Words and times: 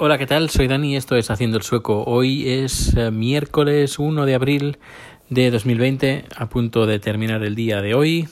Hola, 0.00 0.16
¿qué 0.16 0.26
tal? 0.26 0.48
Soy 0.48 0.68
Dani 0.68 0.92
y 0.92 0.96
esto 0.96 1.16
es 1.16 1.28
Haciendo 1.28 1.56
el 1.56 1.64
Sueco. 1.64 2.04
Hoy 2.04 2.48
es 2.48 2.94
eh, 2.96 3.10
miércoles 3.10 3.98
1 3.98 4.26
de 4.26 4.34
abril 4.36 4.78
de 5.28 5.50
2020, 5.50 6.24
a 6.36 6.46
punto 6.48 6.86
de 6.86 7.00
terminar 7.00 7.42
el 7.42 7.56
día 7.56 7.82
de 7.82 7.94
hoy. 7.94 8.28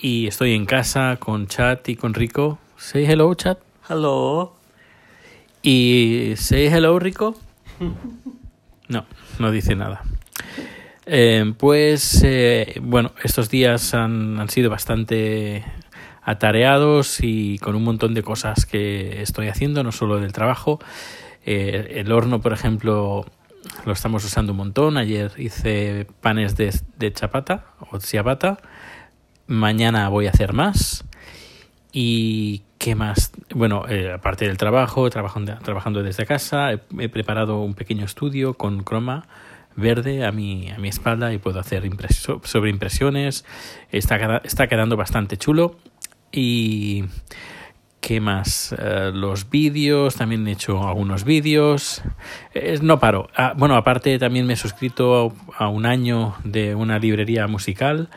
Y 0.00 0.26
estoy 0.26 0.54
en 0.54 0.66
casa 0.66 1.16
con 1.20 1.46
Chat 1.46 1.88
y 1.90 1.94
con 1.94 2.12
Rico. 2.12 2.58
Say 2.76 3.04
hello, 3.06 3.32
Chat. 3.34 3.58
Hello. 3.88 4.56
Y 5.62 6.32
say 6.34 6.66
hello, 6.66 6.98
Rico. 6.98 7.36
No, 8.88 9.04
no 9.38 9.52
dice 9.52 9.76
nada. 9.76 10.02
Eh, 11.06 11.54
pues 11.56 12.20
eh, 12.24 12.80
bueno, 12.82 13.12
estos 13.22 13.48
días 13.48 13.94
han, 13.94 14.40
han 14.40 14.48
sido 14.48 14.70
bastante 14.70 15.64
atareados 16.26 17.20
y 17.22 17.58
con 17.60 17.76
un 17.76 17.84
montón 17.84 18.12
de 18.12 18.22
cosas 18.22 18.66
que 18.66 19.22
estoy 19.22 19.46
haciendo, 19.48 19.82
no 19.84 19.92
solo 19.92 20.20
del 20.20 20.32
trabajo. 20.32 20.80
Eh, 21.46 21.94
el 22.00 22.10
horno, 22.10 22.40
por 22.40 22.52
ejemplo, 22.52 23.24
lo 23.84 23.92
estamos 23.92 24.24
usando 24.24 24.52
un 24.52 24.58
montón. 24.58 24.96
Ayer 24.98 25.30
hice 25.38 26.06
panes 26.20 26.56
de, 26.56 26.74
de 26.98 27.12
chapata 27.12 27.66
o 27.90 28.00
ciabatta. 28.00 28.58
Mañana 29.46 30.08
voy 30.08 30.26
a 30.26 30.30
hacer 30.30 30.52
más. 30.52 31.04
¿Y 31.92 32.64
qué 32.78 32.96
más? 32.96 33.30
Bueno, 33.54 33.84
eh, 33.88 34.12
aparte 34.12 34.46
del 34.46 34.56
trabajo, 34.56 35.08
trabajando, 35.08 35.56
trabajando 35.62 36.02
desde 36.02 36.26
casa, 36.26 36.72
he, 36.72 37.08
preparado 37.08 37.60
un 37.62 37.74
pequeño 37.74 38.04
estudio 38.04 38.54
con 38.54 38.82
croma 38.82 39.28
verde 39.76 40.24
a 40.24 40.32
mi, 40.32 40.70
a 40.70 40.78
mi 40.78 40.88
espalda 40.88 41.32
y 41.32 41.38
puedo 41.38 41.60
hacer 41.60 41.84
impreso, 41.84 42.40
sobre 42.44 42.70
impresiones. 42.70 43.44
Está, 43.92 44.42
está 44.42 44.66
quedando 44.66 44.96
bastante 44.96 45.36
chulo. 45.36 45.76
Y 46.32 47.04
¿Qué 48.06 48.20
más? 48.20 48.72
Uh, 48.78 49.10
los 49.12 49.50
vídeos, 49.50 50.14
también 50.14 50.46
he 50.46 50.52
hecho 50.52 50.86
algunos 50.86 51.24
vídeos. 51.24 52.02
Eh, 52.54 52.78
no 52.80 53.00
paro. 53.00 53.28
Ah, 53.34 53.52
bueno, 53.56 53.74
aparte 53.74 54.16
también 54.20 54.46
me 54.46 54.52
he 54.52 54.56
suscrito 54.56 55.34
a, 55.58 55.66
un 55.66 55.86
año 55.86 56.36
de 56.44 56.76
una 56.76 57.00
librería 57.00 57.48
musical. 57.48 58.08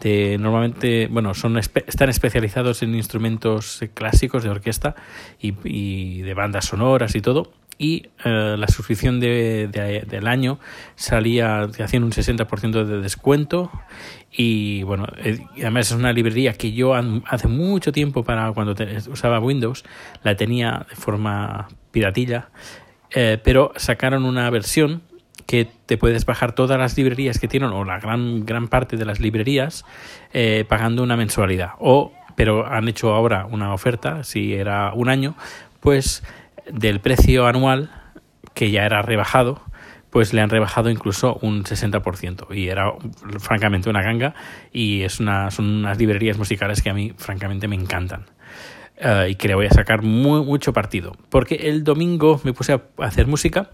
De, 0.00 0.38
normalmente, 0.38 1.08
bueno, 1.10 1.34
son 1.34 1.58
están 1.58 2.08
especializados 2.08 2.84
en 2.84 2.94
instrumentos 2.94 3.80
clásicos 3.94 4.44
de 4.44 4.50
orquesta 4.50 4.94
y 5.40 6.22
de 6.22 6.34
bandas 6.34 6.66
sonoras 6.66 7.16
y 7.16 7.20
todo 7.20 7.50
y 7.82 8.10
uh, 8.24 8.56
la 8.56 8.68
suscripción 8.68 9.18
de, 9.18 9.66
de, 9.66 10.02
del 10.02 10.28
año 10.28 10.60
salía 10.94 11.62
haciendo 11.62 12.06
un 12.06 12.12
60% 12.12 12.84
de 12.84 13.00
descuento 13.00 13.72
y 14.30 14.84
bueno, 14.84 15.06
eh, 15.18 15.40
además 15.56 15.90
es 15.90 15.96
una 15.96 16.12
librería 16.12 16.52
que 16.52 16.72
yo 16.72 16.94
hace 16.94 17.48
mucho 17.48 17.90
tiempo 17.90 18.22
para 18.22 18.52
cuando 18.52 18.76
te, 18.76 18.98
usaba 19.10 19.40
Windows 19.40 19.84
la 20.22 20.36
tenía 20.36 20.86
de 20.88 20.94
forma 20.94 21.66
piratilla, 21.90 22.50
eh, 23.10 23.38
pero 23.42 23.72
sacaron 23.74 24.24
una 24.26 24.48
versión 24.50 25.02
que 25.46 25.66
te 25.86 25.98
puedes 25.98 26.24
bajar 26.24 26.54
todas 26.54 26.78
las 26.78 26.96
librerías 26.96 27.40
que 27.40 27.48
tienen 27.48 27.70
o 27.70 27.84
la 27.84 27.98
gran 27.98 28.46
gran 28.46 28.68
parte 28.68 28.96
de 28.96 29.04
las 29.04 29.18
librerías 29.18 29.84
eh, 30.32 30.64
pagando 30.68 31.02
una 31.02 31.16
mensualidad. 31.16 31.70
O 31.80 32.12
pero 32.36 32.64
han 32.64 32.86
hecho 32.86 33.12
ahora 33.12 33.46
una 33.50 33.74
oferta 33.74 34.22
si 34.22 34.54
era 34.54 34.92
un 34.94 35.08
año 35.08 35.34
pues 35.80 36.22
del 36.70 37.00
precio 37.00 37.46
anual, 37.46 37.90
que 38.54 38.70
ya 38.70 38.84
era 38.84 39.02
rebajado, 39.02 39.62
pues 40.12 40.34
le 40.34 40.42
han 40.42 40.50
rebajado 40.50 40.90
incluso 40.90 41.38
un 41.40 41.64
60% 41.64 42.54
y 42.54 42.68
era 42.68 42.92
francamente 43.38 43.88
una 43.88 44.02
ganga 44.02 44.34
y 44.70 45.02
es 45.02 45.20
una, 45.20 45.50
son 45.50 45.64
unas 45.64 45.98
librerías 45.98 46.36
musicales 46.36 46.82
que 46.82 46.90
a 46.90 46.94
mí 46.94 47.14
francamente 47.16 47.66
me 47.66 47.76
encantan. 47.76 48.26
Uh, 49.02 49.26
y 49.26 49.34
que 49.36 49.48
le 49.48 49.54
voy 49.54 49.66
a 49.66 49.70
sacar 49.70 50.02
muy, 50.02 50.44
mucho 50.44 50.74
partido. 50.74 51.16
Porque 51.30 51.54
el 51.54 51.82
domingo 51.82 52.40
me 52.44 52.52
puse 52.52 52.74
a 52.74 52.82
hacer 52.98 53.26
música 53.26 53.70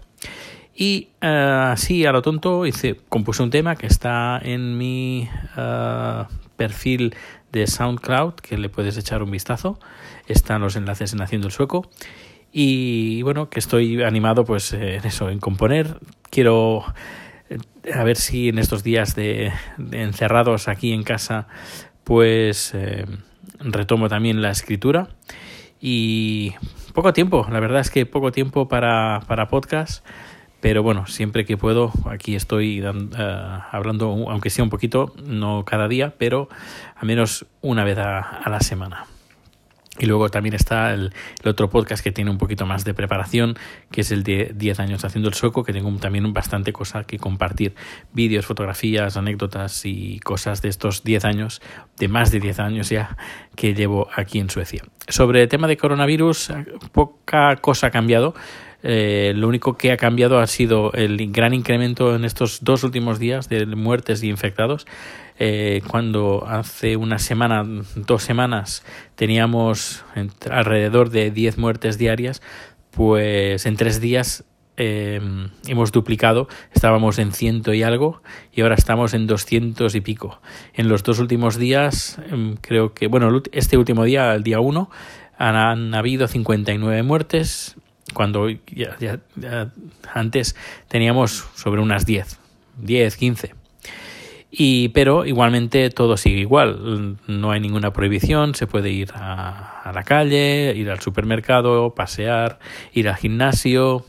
y 0.73 1.09
uh, 1.21 1.73
así 1.73 2.05
a 2.05 2.13
lo 2.13 2.21
tonto 2.21 2.65
hice, 2.65 2.95
compuse 3.09 3.43
un 3.43 3.49
tema 3.49 3.75
que 3.75 3.85
está 3.85 4.39
en 4.41 4.77
mi 4.77 5.29
uh, 5.57 6.23
perfil 6.55 7.13
de 7.51 7.67
SoundCloud, 7.67 8.35
que 8.35 8.57
le 8.57 8.69
puedes 8.69 8.97
echar 8.97 9.21
un 9.21 9.29
vistazo. 9.29 9.77
Están 10.25 10.61
los 10.61 10.77
enlaces 10.77 11.11
en 11.11 11.21
Haciendo 11.21 11.47
el 11.47 11.53
Sueco 11.53 11.89
y 12.51 13.21
bueno, 13.21 13.49
que 13.49 13.59
estoy 13.59 14.01
animado 14.03 14.45
pues 14.45 14.73
en 14.73 15.05
eso, 15.05 15.29
en 15.29 15.39
componer. 15.39 15.99
Quiero 16.29 16.83
a 17.93 18.03
ver 18.03 18.17
si 18.17 18.49
en 18.49 18.59
estos 18.59 18.83
días 18.83 19.15
de, 19.15 19.51
encerrados 19.91 20.67
aquí 20.67 20.93
en 20.93 21.03
casa 21.03 21.47
pues 22.03 22.71
eh, 22.73 23.05
retomo 23.59 24.09
también 24.09 24.41
la 24.41 24.51
escritura 24.51 25.09
y 25.81 26.53
poco 26.93 27.13
tiempo, 27.13 27.47
la 27.49 27.59
verdad 27.59 27.81
es 27.81 27.89
que 27.89 28.05
poco 28.05 28.31
tiempo 28.31 28.67
para, 28.67 29.21
para 29.27 29.47
podcast, 29.47 30.05
pero 30.59 30.83
bueno, 30.83 31.07
siempre 31.07 31.45
que 31.45 31.55
puedo 31.55 31.91
aquí 32.05 32.35
estoy 32.35 32.81
uh, 32.81 32.91
hablando, 33.71 34.07
aunque 34.29 34.49
sea 34.49 34.63
un 34.63 34.69
poquito, 34.69 35.13
no 35.23 35.63
cada 35.63 35.87
día, 35.87 36.15
pero 36.17 36.49
al 36.95 37.07
menos 37.07 37.45
una 37.61 37.85
vez 37.85 37.97
a 37.97 38.43
la 38.49 38.59
semana. 38.59 39.05
Y 39.99 40.05
luego 40.05 40.29
también 40.29 40.55
está 40.55 40.93
el, 40.93 41.13
otro 41.43 41.69
podcast 41.69 42.03
que 42.03 42.11
tiene 42.11 42.31
un 42.31 42.37
poquito 42.37 42.65
más 42.65 42.85
de 42.85 42.93
preparación, 42.93 43.57
que 43.91 44.01
es 44.01 44.11
el 44.11 44.23
de 44.23 44.51
10 44.55 44.79
años 44.79 45.05
haciendo 45.05 45.29
el 45.29 45.35
sueco, 45.35 45.63
que 45.63 45.73
tengo 45.73 45.91
también 45.97 46.31
bastante 46.33 46.71
cosa 46.71 47.03
que 47.03 47.17
compartir. 47.17 47.75
Vídeos, 48.13 48.45
fotografías, 48.45 49.17
anécdotas 49.17 49.85
y 49.85 50.19
cosas 50.19 50.61
de 50.61 50.69
estos 50.69 51.03
10 51.03 51.25
años, 51.25 51.61
de 51.97 52.07
más 52.07 52.31
de 52.31 52.39
10 52.39 52.59
años 52.59 52.89
ya, 52.89 53.17
que 53.55 53.73
llevo 53.73 54.07
aquí 54.15 54.39
en 54.39 54.49
Suecia. 54.49 54.83
Sobre 55.07 55.41
el 55.41 55.49
tema 55.49 55.67
de 55.67 55.77
coronavirus, 55.77 56.53
poca 56.91 57.57
cosa 57.57 57.87
ha 57.87 57.91
cambiado. 57.91 58.33
Eh, 58.81 59.33
lo 59.35 59.47
único 59.47 59.77
que 59.77 59.91
ha 59.91 59.97
cambiado 59.97 60.39
ha 60.39 60.47
sido 60.47 60.93
el 60.93 61.31
gran 61.31 61.53
incremento 61.53 62.15
en 62.15 62.23
estos 62.23 62.63
dos 62.63 62.83
últimos 62.83 63.19
días 63.19 63.49
de 63.49 63.65
muertes 63.65 64.23
y 64.23 64.29
infectados. 64.29 64.87
Eh, 65.37 65.81
cuando 65.87 66.45
hace 66.47 66.97
una 66.97 67.19
semana, 67.19 67.63
dos 67.95 68.23
semanas, 68.23 68.83
teníamos 69.15 70.03
alrededor 70.49 71.09
de 71.09 71.31
10 71.31 71.57
muertes 71.57 71.97
diarias, 71.97 72.41
pues 72.91 73.65
en 73.65 73.77
tres 73.77 74.01
días 74.01 74.43
eh, 74.81 75.19
hemos 75.67 75.91
duplicado, 75.91 76.47
estábamos 76.73 77.19
en 77.19 77.33
ciento 77.33 77.73
y 77.73 77.83
algo 77.83 78.21
y 78.53 78.61
ahora 78.61 78.75
estamos 78.75 79.13
en 79.13 79.27
doscientos 79.27 79.93
y 79.93 80.01
pico. 80.01 80.41
En 80.73 80.87
los 80.87 81.03
dos 81.03 81.19
últimos 81.19 81.57
días, 81.57 82.17
eh, 82.31 82.55
creo 82.61 82.93
que, 82.93 83.07
bueno, 83.07 83.41
este 83.51 83.77
último 83.77 84.05
día, 84.05 84.33
el 84.33 84.43
día 84.43 84.61
1, 84.61 84.89
han, 85.37 85.55
han 85.55 85.93
habido 85.93 86.29
59 86.29 87.03
muertes, 87.03 87.75
cuando 88.13 88.49
ya, 88.49 88.97
ya, 88.99 89.19
antes 90.13 90.55
teníamos 90.87 91.45
sobre 91.55 91.81
unas 91.81 92.05
10, 92.05 92.39
10, 92.77 93.17
15. 93.17 93.53
Y, 94.51 94.89
pero 94.89 95.25
igualmente 95.25 95.91
todo 95.91 96.17
sigue 96.17 96.39
igual, 96.39 97.17
no 97.27 97.51
hay 97.51 97.59
ninguna 97.59 97.93
prohibición, 97.93 98.55
se 98.55 98.65
puede 98.65 98.89
ir 98.89 99.11
a, 99.13 99.81
a, 99.83 99.93
la 99.93 100.03
calle, 100.03 100.73
ir 100.75 100.89
al 100.89 100.99
supermercado, 101.01 101.93
pasear, 101.93 102.57
ir 102.91 103.09
al 103.09 103.15
gimnasio, 103.15 104.05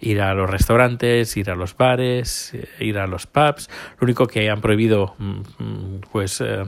ir 0.00 0.22
a 0.22 0.32
los 0.32 0.48
restaurantes, 0.48 1.36
ir 1.36 1.50
a 1.50 1.54
los 1.56 1.76
bares, 1.76 2.52
ir 2.80 2.98
a 2.98 3.06
los 3.06 3.26
pubs. 3.26 3.68
Lo 4.00 4.06
único 4.06 4.26
que 4.26 4.48
han 4.48 4.62
prohibido, 4.62 5.14
pues, 6.10 6.40
eh, 6.40 6.64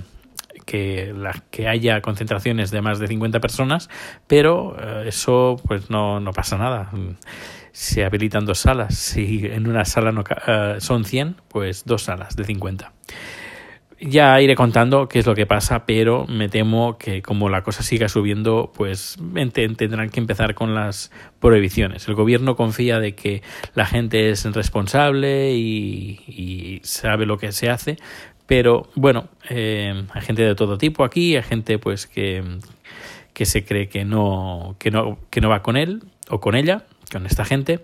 que, 0.64 1.12
la, 1.16 1.32
que 1.50 1.68
haya 1.68 2.00
concentraciones 2.00 2.70
de 2.70 2.82
más 2.82 2.98
de 2.98 3.06
50 3.06 3.40
personas, 3.40 3.88
pero 4.26 4.76
eh, 4.80 5.08
eso 5.08 5.56
pues 5.66 5.90
no, 5.90 6.20
no 6.20 6.32
pasa 6.32 6.56
nada 6.58 6.90
se 7.74 8.04
habilitan 8.04 8.46
dos 8.46 8.60
salas. 8.60 8.94
Si 8.94 9.46
en 9.46 9.68
una 9.68 9.84
sala 9.84 10.12
no, 10.12 10.20
uh, 10.22 10.80
son 10.80 11.04
100, 11.04 11.36
pues 11.48 11.84
dos 11.84 12.02
salas 12.02 12.36
de 12.36 12.44
50. 12.44 12.92
Ya 14.00 14.40
iré 14.40 14.54
contando 14.54 15.08
qué 15.08 15.18
es 15.18 15.26
lo 15.26 15.34
que 15.34 15.46
pasa, 15.46 15.84
pero 15.84 16.26
me 16.26 16.48
temo 16.48 16.98
que 16.98 17.20
como 17.20 17.48
la 17.48 17.62
cosa 17.62 17.82
siga 17.82 18.08
subiendo, 18.08 18.70
pues 18.74 19.16
tendrán 19.52 20.10
que 20.10 20.20
empezar 20.20 20.54
con 20.54 20.74
las 20.74 21.10
prohibiciones. 21.40 22.06
El 22.06 22.14
gobierno 22.14 22.54
confía 22.54 23.00
de 23.00 23.14
que 23.14 23.42
la 23.74 23.86
gente 23.86 24.30
es 24.30 24.44
responsable 24.52 25.52
y 25.54 26.80
sabe 26.84 27.26
lo 27.26 27.38
que 27.38 27.50
se 27.50 27.70
hace, 27.70 27.96
pero 28.46 28.88
bueno, 28.94 29.28
eh, 29.48 30.04
hay 30.12 30.22
gente 30.22 30.42
de 30.42 30.54
todo 30.54 30.78
tipo 30.78 31.04
aquí, 31.04 31.36
hay 31.36 31.42
gente 31.42 31.78
pues 31.78 32.06
que, 32.06 32.42
que 33.32 33.46
se 33.46 33.64
cree 33.64 33.88
que 33.88 34.04
no, 34.04 34.76
que 34.78 34.90
no, 34.90 35.18
que 35.30 35.40
no 35.40 35.48
va 35.48 35.62
con 35.62 35.76
él 35.76 36.02
o 36.28 36.40
con 36.40 36.54
ella 36.54 36.84
con 37.10 37.26
esta 37.26 37.44
gente. 37.44 37.80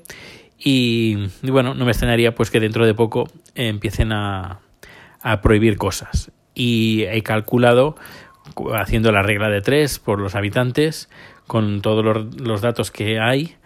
Y, 0.59 1.17
y, 1.43 1.51
bueno, 1.51 1.75
no 1.75 1.85
me 1.85 1.93
extrañaría 1.93 2.35
pues 2.35 2.51
que 2.51 2.61
dentro 2.61 2.85
de 2.85 2.95
poco 2.95 3.29
empiecen 3.55 4.13
a, 4.13 4.61
a, 5.23 5.41
prohibir 5.41 5.77
cosas. 5.77 6.33
Y 6.55 7.05
he 7.05 7.23
calculado, 7.23 7.97
haciendo 8.75 9.13
la 9.13 9.23
regla 9.23 9.49
de 9.49 9.63
tres 9.63 9.99
por 9.99 10.19
los 10.19 10.35
habitantes, 10.35 11.09
con 11.47 11.81
todos 11.81 12.05
los, 12.39 12.61
datos 12.61 12.91
que 12.91 13.19
hay, 13.19 13.57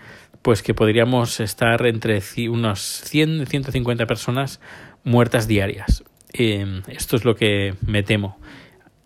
pues 0.43 0.63
que 0.63 0.75
podríamos 0.75 1.41
estar 1.41 1.85
entre 1.87 2.23
unos 2.49 2.81
100, 2.81 3.47
150 3.47 4.07
personas 4.07 4.61
muertas 5.03 5.49
diarias. 5.49 6.05
Eh, 6.35 6.83
esto 6.89 7.17
es 7.17 7.25
lo 7.25 7.35
que 7.35 7.75
me 7.87 8.03
temo. 8.03 8.39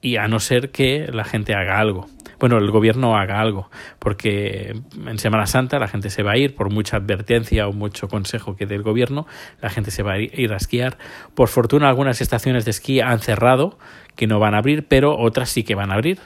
Y 0.01 0.17
a 0.17 0.27
no 0.27 0.41
ser 0.41 0.71
que 0.71 1.09
la 1.13 1.25
gente 1.25 1.55
haga 1.55 1.79
algo 1.79 2.09
bueno, 2.39 2.59
el 2.59 2.71
gobierno 2.71 3.17
haga 3.17 3.41
algo, 3.41 3.69
porque 3.99 4.81
en 5.07 5.19
Semana 5.19 5.47
Santa 5.47 5.79
la 5.79 5.89
gente 5.89 6.09
se 6.09 6.23
va 6.23 6.33
a 6.33 6.37
ir, 6.37 6.55
por 6.55 6.73
mucha 6.73 6.97
advertencia 6.97 7.67
o 7.67 7.73
mucho 7.73 8.09
consejo 8.09 8.55
que 8.55 8.67
dé 8.67 8.77
el 8.77 8.83
gobierno, 8.83 9.27
la 9.61 9.71
gente 9.71 9.91
se 9.91 10.03
va 10.03 10.13
a 10.13 10.19
ir 10.21 10.53
a 10.53 10.57
esquiar. 10.57 10.99
Por 11.35 11.49
fortuna 11.49 11.89
algunas 11.89 12.21
estaciones 12.21 12.65
de 12.65 12.71
esquí 12.71 13.01
han 13.01 13.19
cerrado, 13.19 13.79
que 14.15 14.29
no 14.29 14.39
van 14.39 14.55
a 14.55 14.59
abrir, 14.59 14.87
pero 14.87 15.19
otras 15.19 15.51
sí 15.51 15.65
que 15.65 15.75
van 15.75 15.91
a 15.91 15.95
abrir. 15.95 16.21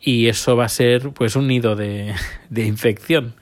Y 0.00 0.28
eso 0.28 0.56
va 0.56 0.64
a 0.64 0.68
ser 0.68 1.10
pues 1.10 1.34
un 1.34 1.48
nido 1.48 1.74
de, 1.74 2.14
de 2.50 2.64
infección. 2.64 3.34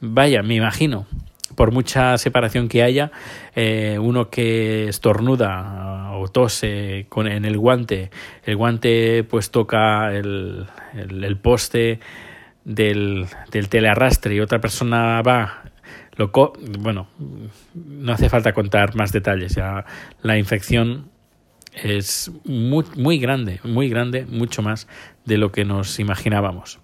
Vaya, 0.00 0.42
me 0.42 0.56
imagino 0.56 1.06
por 1.54 1.72
mucha 1.72 2.18
separación 2.18 2.68
que 2.68 2.82
haya, 2.82 3.12
eh, 3.54 3.98
uno 4.00 4.28
que 4.28 4.88
estornuda 4.88 5.93
tose 6.28 7.06
con, 7.08 7.26
en 7.26 7.44
el 7.44 7.58
guante, 7.58 8.10
el 8.44 8.56
guante 8.56 9.24
pues 9.24 9.50
toca 9.50 10.14
el, 10.14 10.66
el, 10.94 11.36
poste 11.36 12.00
del, 12.64 13.26
del 13.50 13.68
telearrastre 13.68 14.34
y 14.34 14.40
otra 14.40 14.60
persona 14.60 15.22
va 15.22 15.62
lo 16.16 16.30
bueno, 16.78 17.08
no 17.74 18.12
hace 18.12 18.28
falta 18.28 18.52
contar 18.52 18.94
más 18.94 19.10
detalles. 19.10 19.56
Ya 19.56 19.84
la 20.22 20.38
infección 20.38 21.10
es 21.72 22.30
muy, 22.44 22.84
muy 22.96 23.18
grande, 23.18 23.60
muy 23.64 23.88
grande, 23.88 24.24
mucho 24.24 24.62
más 24.62 24.86
de 25.24 25.38
lo 25.38 25.50
que 25.50 25.64
nos 25.64 25.98
imaginábamos. 25.98 26.78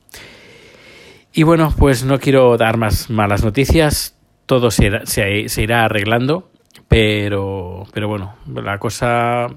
Y 1.33 1.45
bueno, 1.45 1.73
pues 1.79 2.05
no 2.05 2.19
quiero 2.19 2.57
dar 2.57 2.77
más 2.77 3.09
malas 3.09 3.45
noticias 3.45 4.17
todo 4.51 4.73
se, 4.73 5.07
se, 5.07 5.63
irá 5.63 5.85
arreglando, 5.85 6.50
pero, 6.89 7.87
pero 7.93 8.09
bueno, 8.09 8.35
la 8.53 8.79
cosa 8.79 9.49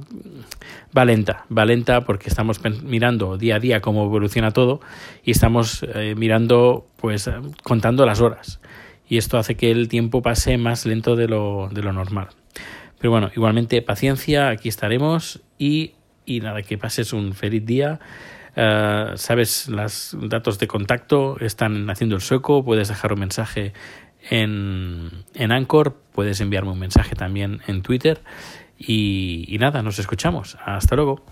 va 0.95 1.06
lenta, 1.06 1.45
va 1.56 1.65
lenta 1.65 2.01
porque 2.01 2.30
estamos 2.30 2.62
mirando 2.83 3.38
día 3.38 3.56
a 3.56 3.60
día 3.60 3.81
cómo 3.81 4.06
evoluciona 4.06 4.51
todo 4.51 4.81
y 5.24 5.31
estamos 5.31 5.86
eh, 5.95 6.15
mirando, 6.15 6.86
pues, 6.98 7.30
contando 7.63 8.06
las 8.06 8.21
horas. 8.21 8.60
Y 9.07 9.18
esto 9.18 9.38
hace 9.38 9.56
que 9.56 9.71
el 9.71 9.89
tiempo 9.89 10.21
pase 10.21 10.57
más 10.57 10.86
lento 10.86 11.15
de 11.15 11.27
lo, 11.27 11.69
de 11.71 11.81
lo 11.81 11.94
normal. 11.94 12.30
Pero 13.00 13.12
bueno, 13.12 13.30
igualmente 13.36 13.81
paciencia, 13.81 14.50
aquí 14.50 14.69
estaremos 14.69 15.42
y, 15.57 15.94
y 16.25 16.39
nada, 16.39 16.62
que 16.62 16.77
pases 16.77 17.13
un 17.13 17.33
feliz 17.33 17.66
día. 17.66 18.00
Uh, 18.56 19.18
sabes, 19.18 19.68
los 19.68 20.16
datos 20.21 20.59
de 20.59 20.68
contacto 20.68 21.38
están 21.39 21.89
haciendo 21.89 22.16
el 22.16 22.21
sueco, 22.21 22.63
puedes 22.63 22.88
dejar 22.88 23.12
un 23.12 23.19
mensaje 23.19 23.74
en, 24.30 25.10
en 25.36 25.52
Anchor, 25.52 25.98
puedes 26.14 26.40
enviarme 26.42 26.72
un 26.72 26.80
mensaje 26.80 27.16
también 27.16 27.62
en 27.68 27.81
Twitter 27.81 28.22
y, 28.78 29.46
y 29.48 29.58
nada, 29.58 29.81
nos 29.81 30.00
escuchamos. 30.00 30.58
Hasta 30.66 30.96
luego. 30.96 31.25